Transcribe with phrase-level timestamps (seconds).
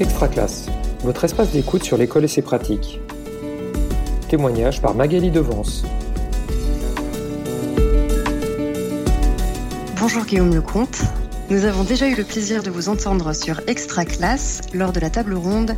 [0.00, 0.66] Extra classe,
[1.02, 3.00] votre espace d'écoute sur l'école et ses pratiques.
[4.28, 5.82] Témoignage par Magali Devance.
[9.98, 11.02] Bonjour Guillaume Lecomte.
[11.50, 15.10] Nous avons déjà eu le plaisir de vous entendre sur Extra Classe lors de la
[15.10, 15.74] table ronde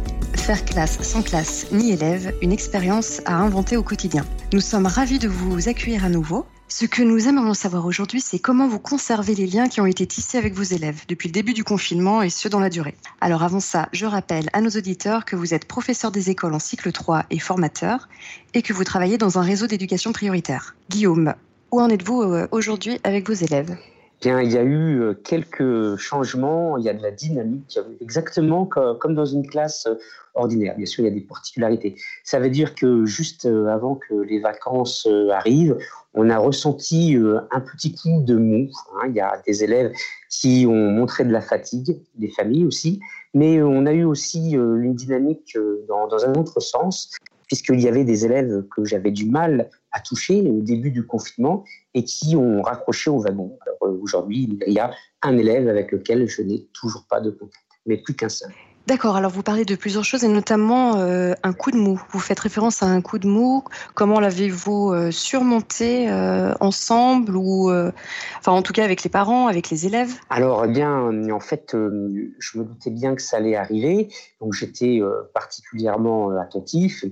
[0.58, 4.26] Classe sans classe ni élève, une expérience à inventer au quotidien.
[4.52, 8.38] Nous sommes ravis de vous accueillir à nouveau ce que nous aimerions savoir aujourd'hui, c'est
[8.38, 11.52] comment vous conservez les liens qui ont été tissés avec vos élèves depuis le début
[11.52, 12.94] du confinement et ce dans la durée.
[13.20, 16.60] Alors avant ça, je rappelle à nos auditeurs que vous êtes professeur des écoles en
[16.60, 18.08] cycle 3 et formateur
[18.54, 20.76] et que vous travaillez dans un réseau d'éducation prioritaire.
[20.90, 21.34] Guillaume,
[21.72, 23.76] où en êtes-vous euh, aujourd'hui avec vos élèves?
[24.20, 28.66] Bien, il y a eu euh, quelques changements, il y a de la dynamique, exactement
[28.66, 29.94] comme dans une classe euh,
[30.34, 30.76] ordinaire.
[30.76, 31.96] Bien sûr, il y a des particularités.
[32.22, 35.78] Ça veut dire que juste euh, avant que les vacances arrivent,
[36.12, 37.16] on a ressenti
[37.50, 38.68] un petit coup de mou.
[38.94, 39.06] Hein.
[39.08, 39.92] Il y a des élèves
[40.28, 43.00] qui ont montré de la fatigue, des familles aussi,
[43.32, 45.56] mais on a eu aussi une dynamique
[45.88, 47.10] dans, un autre sens
[47.46, 51.64] puisqu'il y avait des élèves que j'avais du mal à toucher au début du confinement
[51.94, 53.58] et qui ont raccroché au wagon.
[53.82, 57.64] Euh, aujourd'hui, il y a un élève avec lequel je n'ai toujours pas de contact,
[57.86, 58.52] mais plus qu'un seul.
[58.90, 62.02] D'accord, alors vous parlez de plusieurs choses et notamment euh, un coup de mou.
[62.10, 63.62] Vous faites référence à un coup de mou.
[63.94, 69.70] Comment l'avez-vous euh, surmonté euh, ensemble ou, enfin en tout cas avec les parents, avec
[69.70, 70.14] les élèves?
[70.28, 74.08] Alors eh bien, en fait, je me doutais bien que ça allait arriver,
[74.40, 75.00] donc j'étais
[75.34, 77.04] particulièrement attentif.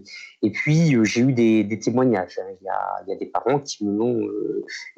[0.43, 2.41] Et puis j'ai eu des, témoignages.
[2.41, 2.51] A,
[3.07, 4.29] il y, a, des parents qui me l'ont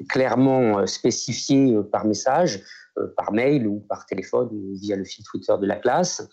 [0.09, 2.63] clairement spécifié par message.
[2.97, 6.27] Euh, par mail ou par téléphone ou via le fil Twitter de la classe.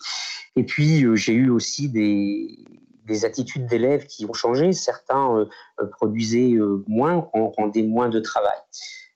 [0.57, 2.65] Et puis, euh, j'ai eu aussi des,
[3.05, 4.73] des attitudes d'élèves qui ont changé.
[4.73, 8.57] Certains euh, produisaient moins, rendaient moins de travail.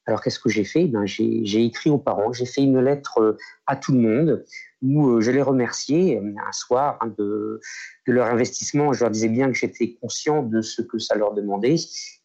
[0.05, 0.85] Alors qu'est-ce que j'ai fait?
[0.85, 4.45] Ben, J'ai écrit aux parents, j'ai fait une lettre à tout le monde
[4.81, 7.59] où je les remerciais un soir hein, de,
[8.07, 8.91] de, leur investissement.
[8.91, 11.75] Je leur disais bien que j'étais conscient de ce que ça leur demandait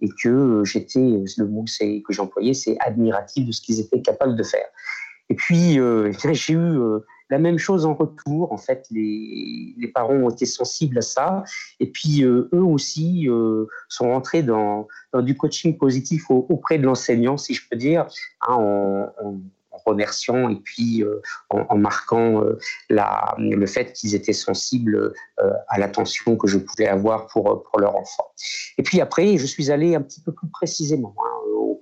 [0.01, 4.43] et que j'étais, le mot que j'employais, c'est admiratif de ce qu'ils étaient capables de
[4.43, 4.67] faire.
[5.31, 7.01] Et puis, euh, j'ai eu euh,
[7.31, 8.53] la même chose en retour.
[8.53, 11.45] En fait, les, les, parents ont été sensibles à ça.
[11.81, 13.29] Et puis, euh, eux aussi
[13.89, 18.07] sont rentrés dans, du coaching positif auprès de l'enseignant, si je peux dire,
[18.43, 19.41] hein, en,
[19.87, 21.05] remerciant et puis
[21.51, 22.43] en, en, marquant
[22.91, 25.15] la, le fait qu'ils étaient sensibles
[25.69, 28.25] à l'attention que je pouvais avoir pour, pour leur enfant.
[28.77, 31.15] Et puis après, je suis allé un petit peu plus précisément.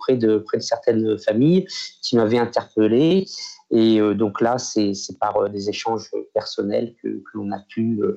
[0.07, 1.67] Auprès de, près de certaines familles
[2.01, 3.27] qui m'avaient interpellé.
[3.73, 8.01] Et euh, donc là, c'est par euh, des échanges personnels que, que l'on a pu
[8.01, 8.17] euh,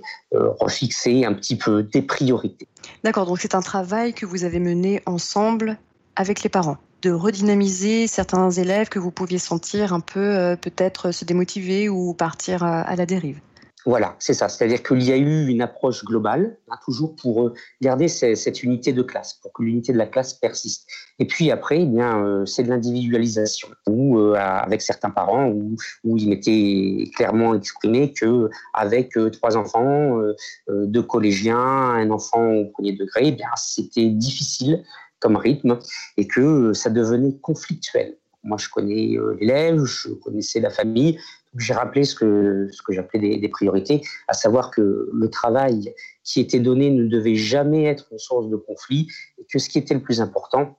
[0.59, 2.67] refixer un petit peu des priorités.
[3.03, 5.77] D'accord, donc c'est un travail que vous avez mené ensemble
[6.15, 11.23] avec les parents de redynamiser certains élèves que vous pouviez sentir un peu peut-être se
[11.23, 13.39] démotiver ou partir à la dérive.
[13.85, 14.49] Voilà, c'est ça.
[14.49, 18.91] C'est-à-dire qu'il y a eu une approche globale, hein, toujours pour euh, garder cette unité
[18.91, 20.85] de classe, pour que l'unité de la classe persiste.
[21.17, 25.77] Et puis après, eh bien, euh, c'est de l'individualisation, où euh, avec certains parents, où,
[26.03, 30.19] il m'était clairement exprimé que avec trois enfants,
[30.67, 34.83] deux collégiens, un enfant au premier degré, eh bien, c'était difficile
[35.19, 35.79] comme rythme
[36.17, 38.17] et que ça devenait conflictuel.
[38.43, 41.19] Moi, je connais l'élève, je connaissais la famille,
[41.57, 45.93] j'ai rappelé ce que, ce que j'appelais des, des, priorités, à savoir que le travail
[46.23, 49.07] qui était donné ne devait jamais être une source de conflit
[49.39, 50.77] et que ce qui était le plus important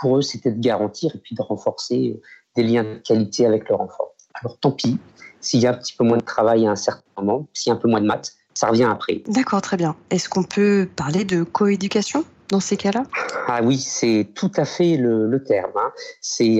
[0.00, 2.20] pour eux, c'était de garantir et puis de renforcer
[2.56, 4.12] des liens de qualité avec leur enfant.
[4.34, 4.98] Alors tant pis,
[5.40, 7.72] s'il y a un petit peu moins de travail à un certain moment, s'il y
[7.72, 9.22] a un peu moins de maths, ça revient après.
[9.28, 9.96] D'accord, très bien.
[10.10, 12.24] Est-ce qu'on peut parler de coéducation?
[12.48, 13.04] Dans ces cas-là?
[13.46, 15.72] Ah oui, c'est tout à fait le, terme.
[15.76, 15.92] Hein.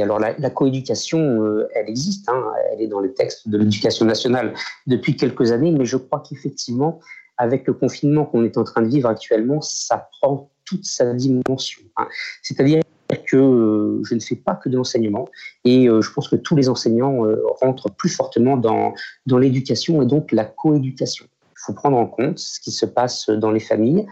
[0.02, 2.42] Alors la, coéducation, euh, elle existe, hein.
[2.72, 4.54] elle est dans le texte de l'éducation nationale
[4.86, 7.00] depuis quelques années, mais je crois qu'effectivement,
[7.36, 11.82] avec le confinement qu'on est en train de vivre actuellement, ça prend toute sa dimension.
[11.96, 12.08] Hein.
[12.42, 12.82] C'est-à-dire
[13.26, 15.28] que euh, je ne fais pas que de l'enseignement
[15.64, 17.22] et euh, je pense que tous les enseignants
[17.60, 18.92] rentrent plus fortement dans,
[19.26, 21.26] dans l'éducation et donc la coéducation.
[21.52, 24.06] Il faut prendre en compte ce qui se passe dans les familles,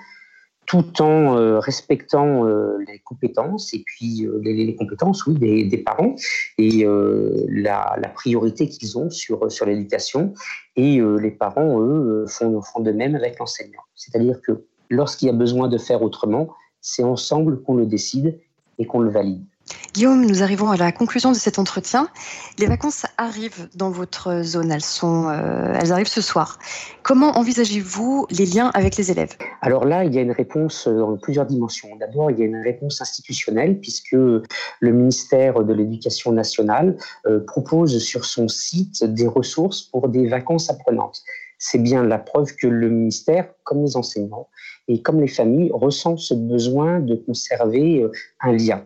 [0.66, 6.14] tout en euh, respectant euh, les compétences et puis euh, les, compétences oui des, parents
[6.58, 6.84] et
[7.48, 10.34] la, la, priorité qu'ils ont sur sur l'éducation
[10.74, 15.34] et les parents eux font font de même avec l'enseignant c'est-à-dire que lorsqu'il y a
[15.34, 16.48] besoin de faire autrement
[16.80, 18.38] c'est ensemble qu'on le décide
[18.78, 19.44] et qu'on le valide
[19.94, 22.08] Guillaume, nous arrivons à la conclusion de cet entretien.
[22.58, 26.58] Les vacances arrivent dans votre zone, elles, euh, arrivent ce soir.
[27.02, 29.36] Comment envisagez-vous les liens avec les élèves?
[29.62, 31.96] Alors là, il y a une réponse dans plusieurs dimensions.
[31.96, 34.42] D'abord, il y a une réponse institutionnelle, puisque le
[34.92, 36.96] ministère de l'Éducation nationale
[37.26, 41.22] euh, propose sur son site des ressources pour des vacances apprenantes.
[41.58, 44.48] c'est bien la preuve que le ministère, comme les enseignants
[44.88, 48.84] et comme les familles, ressent ce besoin de conserver euh, un lien.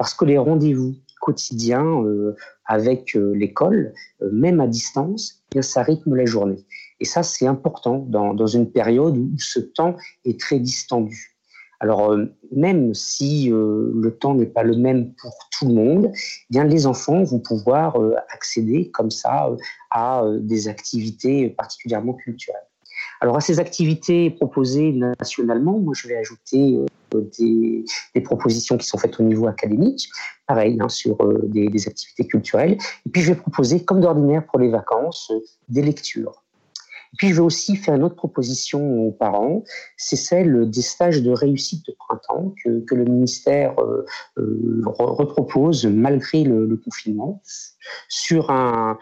[0.00, 3.92] Parce que les rendez-vous quotidiens euh, avec euh, l'école,
[4.32, 6.64] même à distance, eh bien, ça rythme la journée.
[7.00, 11.36] Et ça, c'est important dans, dans, une période où ce temps est très distendu.
[11.80, 12.16] Alors,
[12.50, 16.86] même si le temps n'est pas le même pour tout le monde, eh bien les
[16.86, 17.96] enfants vont pouvoir
[18.34, 19.50] accéder comme ça
[19.90, 22.68] à des activités particulièrement culturelles.
[23.22, 26.80] Alors à ces activités proposées nationalement, moi je vais ajouter
[27.14, 30.08] euh, des, propositions qui sont faites au niveau académique,
[30.46, 32.76] pareil hein, sur euh, des, activités culturelles.
[33.06, 36.42] Et puis je vais proposer, comme d'ordinaire pour les vacances, euh, des lectures.
[37.12, 39.64] Et puis je vais aussi faire une autre proposition aux parents,
[39.96, 43.74] c'est celle des stages de réussite de printemps que, le ministère
[44.36, 47.42] repropose malgré le, le confinement
[48.08, 48.96] sur un,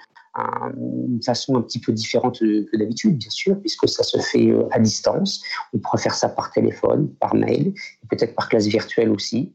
[0.77, 4.69] une façon un petit peu différente que d'habitude, bien sûr, puisque ça se fait euh,
[4.71, 5.43] à distance.
[5.73, 7.75] On pourrait faire ça par téléphone, par mail,
[8.11, 9.55] peut-être par classe virtuelle aussi.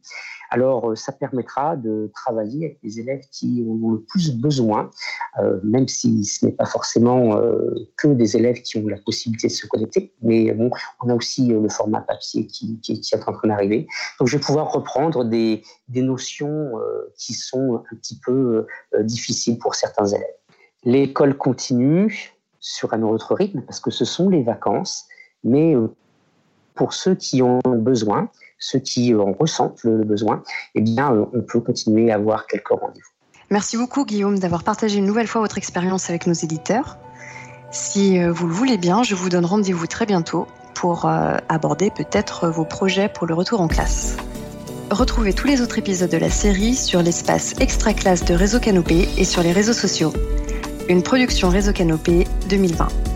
[0.50, 4.91] Alors, euh, ça permettra de travailler avec les élèves qui ont le plus besoin,
[5.39, 7.39] euh, même si ce n'est pas forcément
[7.97, 10.13] que des élèves qui ont la possibilité de se connecter.
[10.21, 10.69] Mais bon,
[11.01, 13.88] on a aussi le format papier qui, est en train d'arriver.
[14.19, 16.74] Donc, je vais pouvoir reprendre des notions
[17.18, 18.68] qui sont un petit peu
[19.01, 20.43] difficiles pour certains élèves.
[20.85, 25.06] L'école continue sur un autre rythme parce que ce sont les vacances,
[25.44, 25.94] mais euh,
[26.75, 30.44] pour ceux qui ont besoin, ceux qui en ressentent le besoin,
[30.75, 33.12] eh bien, euh, on peut continuer à avoir quelques rendez-vous.
[33.50, 36.97] Merci beaucoup, Guillaume, d'avoir partagé une nouvelle fois votre expérience avec nos éditeurs.
[37.71, 42.50] Si euh, vous le voulez bien, je vous donne rendez-vous très bientôt pour aborder peut-être
[42.50, 44.18] vos projets pour le retour en classe.
[44.91, 49.07] Retrouvez tous les autres épisodes de la série sur l'espace extra classe de Réseau Canopé
[49.18, 50.12] et sur les réseaux sociaux
[50.89, 53.12] une production Réseau Canopé 2020.